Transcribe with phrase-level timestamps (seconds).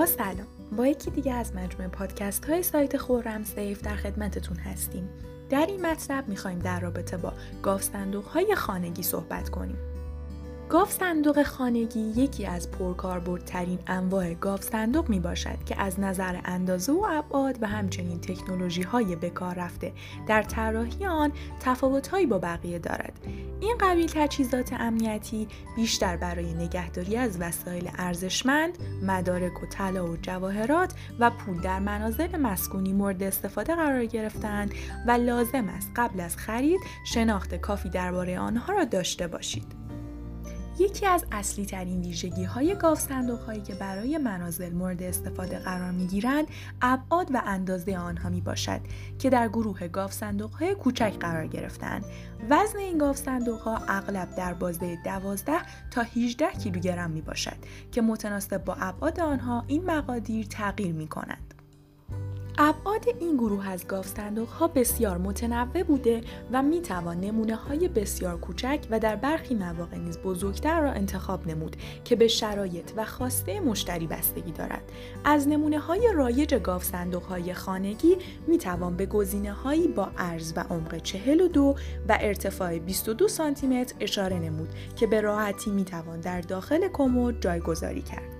[0.00, 0.46] با سلام.
[0.76, 5.08] با یکی دیگه از مجموعه پادکست های سایت خورم سیف در خدمتتون هستیم.
[5.50, 9.76] در این مطلب می‌خوایم در رابطه با گاف صندوق های خانگی صحبت کنیم.
[10.70, 16.92] گاف صندوق خانگی یکی از پرکاربردترین انواع گاف صندوق می باشد که از نظر اندازه
[16.92, 19.92] و ابعاد و همچنین تکنولوژی های بکار رفته
[20.26, 23.12] در طراحی آن تفاوت با بقیه دارد.
[23.60, 30.94] این قبیل تجهیزات امنیتی بیشتر برای نگهداری از وسایل ارزشمند، مدارک و طلا و جواهرات
[31.18, 34.74] و پول در منازل مسکونی مورد استفاده قرار گرفتند
[35.06, 39.89] و لازم است قبل از خرید شناخت کافی درباره آنها را داشته باشید.
[40.78, 45.90] یکی از اصلی ترین ویژگی های گاف صندوق هایی که برای منازل مورد استفاده قرار
[45.90, 46.46] می گیرند
[46.82, 48.80] ابعاد و اندازه آنها می باشد
[49.18, 52.04] که در گروه گاف صندوق های کوچک قرار گرفتند.
[52.50, 55.52] وزن این گاف صندوق ها اغلب در بازه 12
[55.90, 57.56] تا 18 کیلوگرم می باشد
[57.92, 61.59] که متناسب با ابعاد آنها این مقادیر تغییر می کنند.
[62.62, 66.20] ابعاد این گروه از گاف صندوق ها بسیار متنوع بوده
[66.52, 71.46] و می توان نمونه های بسیار کوچک و در برخی مواقع نیز بزرگتر را انتخاب
[71.46, 74.82] نمود که به شرایط و خواسته مشتری بستگی دارد.
[75.24, 78.16] از نمونه های رایج گاف صندوق های خانگی
[78.46, 81.74] می توان به گزینه هایی با عرض و عمق 42
[82.08, 87.40] و ارتفاع 22 سانتی متر اشاره نمود که به راحتی می توان در داخل کمد
[87.40, 88.39] جایگذاری کرد.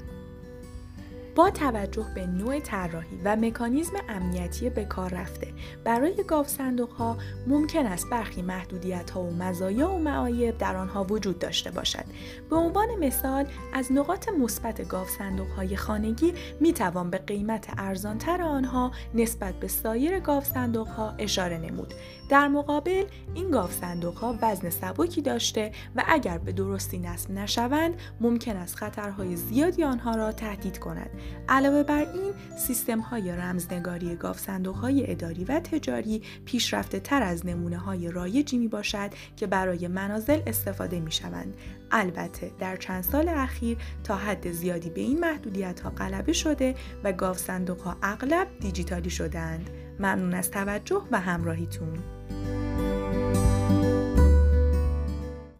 [1.34, 5.48] با توجه به نوع طراحی و مکانیزم امنیتی به کار رفته.
[5.84, 11.04] برای گاف صندوق ها ممکن است برخی محدودیت ها و مزایا و معایب در آنها
[11.04, 12.04] وجود داشته باشد.
[12.50, 18.42] به عنوان مثال از نقاط مثبت گاف صندوق های خانگی می توان به قیمت ارزانتر
[18.42, 21.94] آنها نسبت به سایر گاف صندوق ها اشاره نمود.
[22.28, 27.94] در مقابل این گاف صندوق ها وزن سبکی داشته و اگر به درستی نصب نشوند
[28.20, 31.10] ممکن است خطرهای زیادی آنها را تهدید کند.
[31.48, 37.46] علاوه بر این سیستم های رمزنگاری گاف صندوق های اداری و تجاری پیشرفته تر از
[37.46, 41.54] نمونه های رایجی می باشد که برای منازل استفاده می شوند.
[41.90, 47.12] البته در چند سال اخیر تا حد زیادی به این محدودیت ها غلبه شده و
[47.12, 49.70] گاف صندوق ها اغلب دیجیتالی شدند.
[49.98, 51.98] ممنون از توجه و همراهیتون.